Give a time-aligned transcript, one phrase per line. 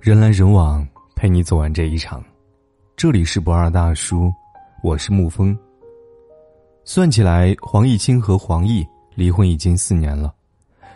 [0.00, 2.24] 人来人往，陪你走完这一场。
[2.96, 4.32] 这里是不二大叔，
[4.82, 5.56] 我是沐风。
[6.82, 8.82] 算起来，黄毅清和黄奕
[9.14, 10.32] 离婚已经四年了。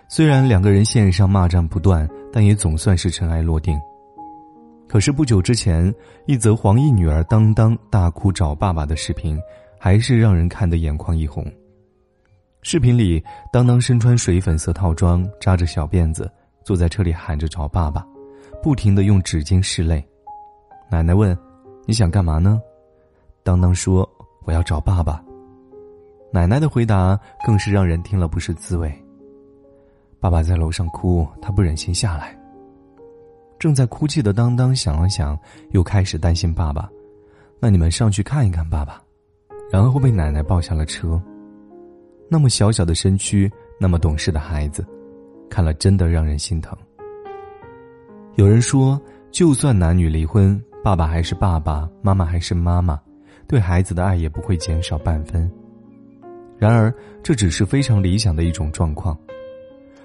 [0.09, 3.79] 虽然两个人线上骂战不断，但也总算是尘埃落定。
[4.89, 5.95] 可是不久之前，
[6.27, 9.39] 一则黄奕女儿当当大哭找爸爸的视频，
[9.79, 11.45] 还是让人看得眼眶一红。
[12.63, 13.23] 视频里，
[13.53, 16.31] 当当身穿水粉色套装，扎着小辫子，
[16.67, 18.05] 坐在车里喊着找爸爸，
[18.61, 20.05] 不停的用纸巾拭泪。
[20.91, 21.39] 奶奶问
[21.87, 22.61] ：“你想干嘛呢？”
[23.45, 24.09] 当当说
[24.43, 25.23] ：“我要找爸爸。”
[26.33, 27.17] 奶奶的回答
[27.47, 28.93] 更是让人听了不是滋味。
[30.19, 32.37] 爸爸在楼上哭，他不忍心下来。
[33.61, 35.39] 正在哭泣的当当想了想，
[35.71, 36.91] 又开始担心爸爸。
[37.61, 39.01] 那你们上去看一看爸爸，
[39.71, 41.23] 然后被奶奶抱下了车。
[42.29, 44.85] 那么小小的身躯，那么懂事的孩子，
[45.49, 46.77] 看了真的让人心疼。
[48.35, 49.01] 有人说，
[49.31, 53.01] 就算男女离婚，爸爸还是爸爸，妈妈还是妈妈，
[53.47, 55.51] 对孩子的爱也不会减少半分。
[56.59, 59.17] 然而，这只是非常理想的一种状况。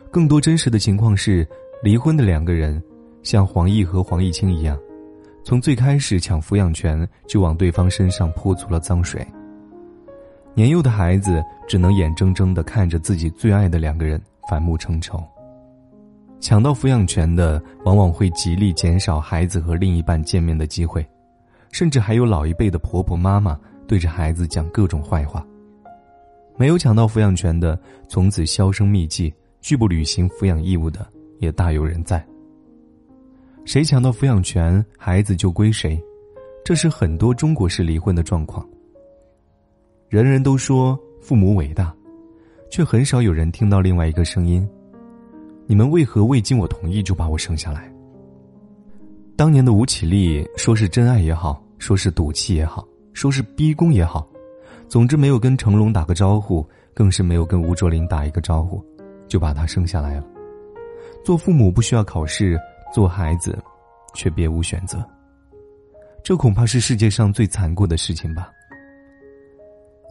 [0.09, 1.47] 更多真实的情况是，
[1.81, 2.81] 离婚的两个人。
[3.23, 4.75] 像黄奕和黄毅清一样，
[5.43, 9.23] 从最开始抢抚养权就往对方身上泼足了脏水。
[10.55, 15.23] 年幼的孩子只能眼睁睁的看着自己最爱的两个人反目成仇。
[16.51, 21.01] 抢到抚养权的往往会极力减少孩子和另一半见面的机会，
[21.71, 23.57] 甚至还有老一辈的婆婆妈妈
[23.87, 25.47] 对着孩子讲各种坏话。
[26.57, 27.79] 没有抢到抚养权的，
[28.09, 31.07] 从此销声匿迹，拒不履行抚养义务的
[31.39, 32.21] 也大有人在。
[33.63, 35.97] 谁抢到抚养权，孩子就归谁，
[36.65, 38.67] 这是很多中国式离婚的状况。
[40.09, 41.95] 人人都说父母伟大，
[42.69, 44.67] 却很少有人听到另外一个声音：
[45.71, 47.89] 你们为何未经我同意就把我生下来？
[49.37, 54.29] 当年的吴绮莉，说是真爱也好，说是赌气也好，说是逼宫也好，
[54.89, 58.83] 总之没有跟成龙打个招呼，更是没有跟吴卓林打一个招呼，
[59.29, 60.25] 就把他生下来了。
[61.23, 62.59] 做父母不需要考试。
[62.93, 63.57] 做孩子，
[64.13, 65.01] 却别无选择。
[66.21, 68.49] 这恐怕是世界上最残酷的事情吧。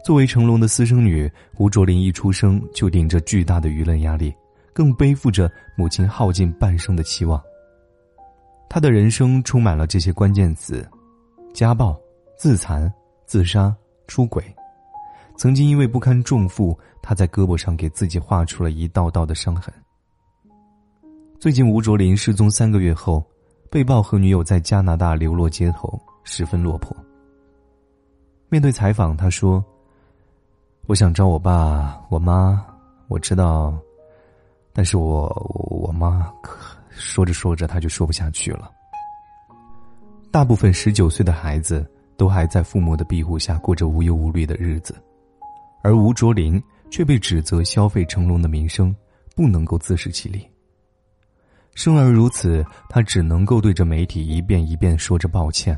[0.03, 4.33] 作为成龙的私生女，吴卓林一出生就顶着巨大的舆论压力，
[4.73, 7.41] 更背负着母亲耗尽半生的期望。
[8.69, 10.87] 他的人生充满了这些关键词：
[11.53, 11.99] 家暴、
[12.37, 12.91] 自残、
[13.25, 13.75] 自杀、
[14.07, 14.43] 出轨。
[15.35, 19.73] 曾经因为不堪重负，他在胳膊上给自己画出了一道道的伤痕。
[21.39, 23.25] 最近，吴卓林失踪三个月后，
[23.69, 26.95] 被曝和女友在加拿大流落街头，十分落魄。
[28.49, 29.63] 面对采访，他说
[30.85, 32.63] ：“我想找我爸、我妈，
[33.07, 33.75] 我知道，
[34.73, 35.27] 但是我
[35.69, 36.77] 我妈可……
[36.89, 38.71] 说着说着，她就说不下去了。”
[40.29, 44.95] 大部分十九岁的孩子都还在父母的庇护下过着无忧无虑的日子，
[45.83, 48.95] 而吴卓林却被指责消费成龙的名声，
[49.35, 50.47] 不能够自食其力。
[51.73, 55.77] 生而如此，他只能够对着媒体一遍一遍说着抱歉，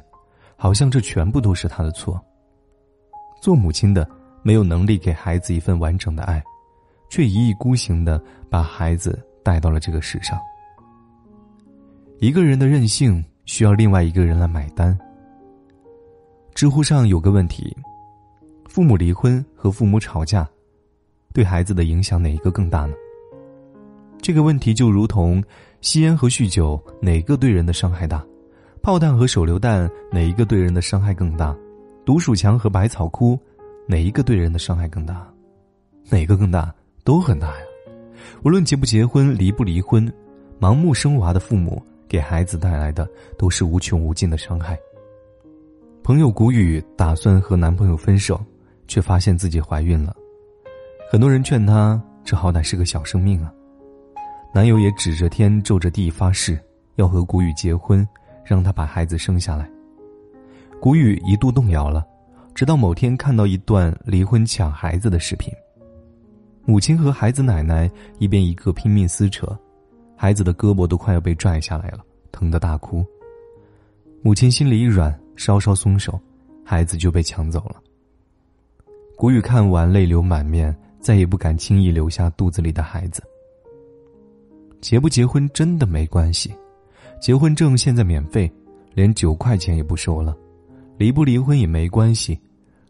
[0.55, 2.19] 好像这全部都是他的错。
[3.41, 4.07] 做母亲的
[4.41, 6.43] 没有能力给孩子一份完整的爱，
[7.09, 10.40] 却一意孤行的把孩子带到了这个世上。
[12.19, 14.97] 一个人的任性需要另外一个人来买单。
[16.53, 17.75] 知乎上有个问题：
[18.66, 20.47] 父母离婚和父母吵架，
[21.34, 22.94] 对孩子的影响哪一个更大呢？
[24.22, 25.44] 这个问题就如同。
[25.81, 28.25] 吸烟和酗酒哪个对人的伤害大？
[28.81, 31.53] 炮弹和手榴弹哪一个对人的伤害更大？
[32.06, 33.38] 毒鼠强和百草枯
[33.85, 35.28] 哪一个对人的伤害更大？
[36.09, 36.74] 哪个更大？
[37.03, 37.66] 都很大呀！
[38.44, 40.12] 无论结不结婚、离不离婚，
[40.59, 44.78] 盲目生娃的父母给孩子带来的都是无穷无尽的伤害。
[46.03, 48.40] 朋友谷雨打算和男朋友分手，
[48.88, 50.16] 却发现自己怀孕了。
[51.09, 53.53] 很多人劝她，这好歹是个小生命啊。
[54.53, 56.59] 男友也指着天皱着地发誓，
[56.96, 58.08] 要和谷雨结婚，
[58.46, 59.70] 让她把孩子生下来。
[60.79, 62.06] 谷雨一度动摇了，
[62.53, 65.53] 直到某天看到一段离婚抢孩子的视频。
[66.65, 69.47] 母亲和孩子奶奶一边一个拼命撕扯，
[70.15, 71.99] 孩子的胳膊都快要被拽下来了，
[72.31, 73.05] 疼得大哭。
[74.21, 76.17] 母亲心里一软，稍稍松手，
[76.63, 77.75] 孩子就被抢走了。
[79.17, 83.21] 谷雨看完泪流满面，再也不敢轻易留下肚子里的孩子。
[84.79, 86.53] 结不结婚真的没关系，
[87.21, 88.49] 结婚证现在免费，
[88.93, 90.35] 连九块钱也不收了。
[90.97, 92.39] 离不离婚也没关系，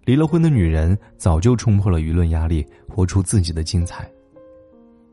[0.05, 4.09] 离了婚的女人早就冲破了舆论压力，活出自己的精彩。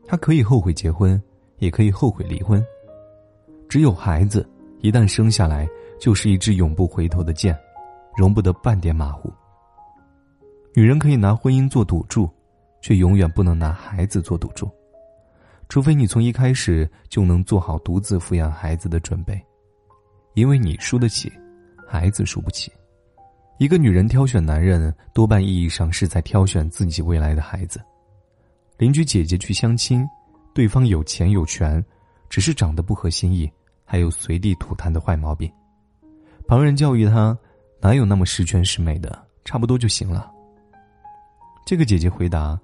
[0.05, 1.21] 她可以后悔结婚，
[1.59, 2.63] 也可以后悔离婚。
[3.69, 4.47] 只有孩子
[4.81, 5.65] 一旦生下来，
[5.97, 7.57] 就是一支永不回头的箭，
[8.17, 9.31] 容不得半点马虎。
[10.73, 12.29] 女人可以拿婚姻做赌注，
[12.81, 14.69] 却永远不能拿孩子做赌注，
[15.69, 19.41] 除非你从一开始就能做好独自抚养孩子的准备，
[20.33, 21.31] 因为你输得起，
[21.87, 22.69] 孩子输不起。
[23.61, 27.79] 一个女人挑选男人，多半意义上是在挑选自己未来的孩子。
[28.79, 30.03] 邻居姐姐去相亲，
[30.51, 31.85] 对方有钱有权，
[32.27, 33.47] 只是长得不合心意。
[33.85, 35.51] 还有随地吐痰的坏毛病，
[36.47, 37.37] 旁人教育他，
[37.79, 40.31] 哪有那么十全十美的，差不多就行了。
[41.63, 42.59] 这个姐姐回答：“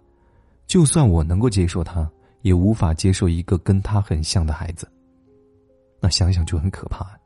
[0.66, 2.10] 就算我能够接受他，
[2.42, 4.92] 也无法接受一个跟他很像的孩子。
[6.00, 7.17] 那想想就很可怕。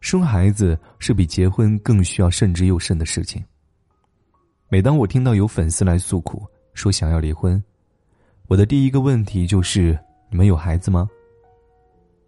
[0.00, 3.44] 生孩子是比结婚更需要慎之又慎的事情。
[4.68, 7.62] 每当我听到有粉丝来诉苦，说想要离婚，
[8.46, 9.98] 我的第一个问题就是：
[10.30, 11.08] 你们有孩子吗？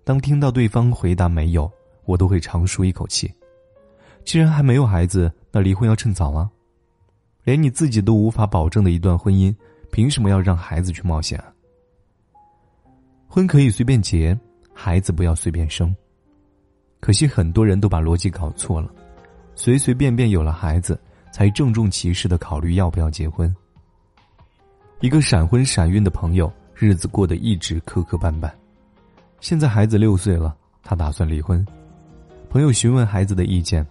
[0.04, 1.70] 当听到对方回答没有，
[2.06, 3.32] 我都会长舒一口气。
[4.24, 6.50] 既然还没有孩子，那离婚要趁早啊！
[7.44, 9.54] 连你自己都无法保证的一段婚姻，
[9.92, 11.54] 凭什么要让孩子去冒险啊？
[13.28, 14.38] 婚可以随便结，
[14.74, 15.94] 孩子不要随便生。
[17.00, 18.90] 可惜很多人都把逻辑搞错了，
[19.54, 21.00] 随随便便有了孩子，
[21.32, 23.52] 才郑重其事的考虑要不要结婚。
[25.00, 28.50] 一个闪婚闪孕的朋友，日子过得一直磕磕绊绊。
[29.40, 31.66] 现在孩子六岁了，他打算离婚。
[32.50, 33.86] 朋友询问孩子的意见，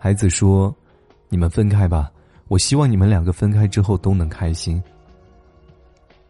[0.00, 0.74] 孩子说
[1.30, 2.10] ：“你们分开吧，
[2.48, 4.82] 我希望你们两个分开之后都能开心。”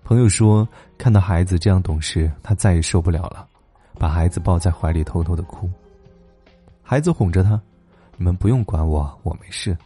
[0.04, 3.48] 朋友说：“看到孩子这样懂事，他再也受不了了，
[3.98, 5.70] 把孩子抱在怀里偷偷的哭。”
[6.86, 7.60] 孩子哄着他
[8.16, 9.76] ：“你们不用管我，我没事。”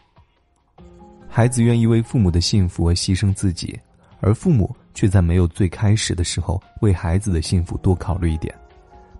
[1.27, 3.77] 孩子愿意为父母的幸福而牺牲自己，
[4.19, 4.73] 而父母。
[4.93, 8.53] 却在没有最开始的时候为孩子的幸福多考虑一点，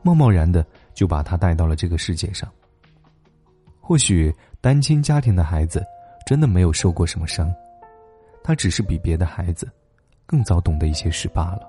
[0.03, 2.51] 贸贸然的就把他带到了这个世界上。
[3.79, 5.81] 或许单亲家庭的孩子
[6.25, 7.49] 真的没有受过什么伤，
[8.43, 9.65] 他只是比别的孩子
[10.25, 11.61] 更早懂得一些事罢了。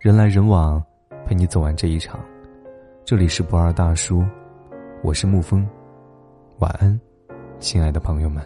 [0.00, 0.84] 人来人往，
[1.24, 2.18] 陪你走完这一场。
[3.08, 4.22] 这里是不二大叔，
[5.02, 5.66] 我是沐风，
[6.58, 7.00] 晚安，
[7.58, 8.44] 亲爱的朋友们。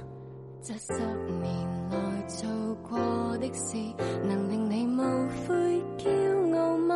[3.41, 3.77] 的事
[4.23, 5.03] 能令你无
[5.49, 6.95] 悔骄傲吗？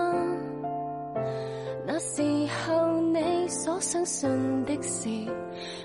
[1.84, 2.22] 那时
[2.62, 5.08] 候你所相信的事，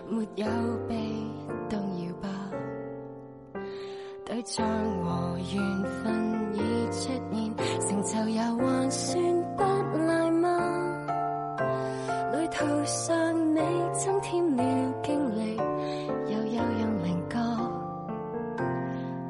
[0.07, 0.45] 没有
[0.87, 0.95] 被
[1.67, 2.29] 动摇吧？
[4.23, 4.63] 对象
[5.03, 6.59] 和缘分已
[6.91, 7.55] 出现，
[7.89, 9.40] 成就也还算
[12.61, 13.59] 途上你
[13.91, 14.63] 增添了
[15.03, 15.57] 经历，
[16.27, 17.35] 又有让灵觉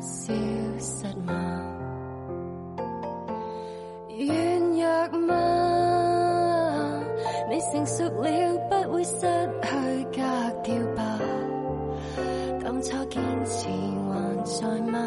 [0.01, 0.33] 消
[0.77, 1.01] 失。
[7.71, 8.27] 成熟了，
[8.69, 10.21] 不会失去格
[10.61, 11.17] 调吧？
[12.61, 14.97] 当初坚持还在吗？